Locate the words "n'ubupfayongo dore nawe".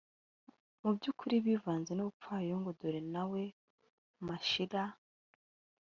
1.93-3.43